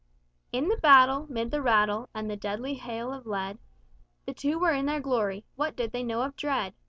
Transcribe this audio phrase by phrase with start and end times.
[0.51, 3.59] "In the battle, 'mid the rattle, and the deadly hail of lead,
[4.25, 6.73] The two were in their glory What did they know of dread?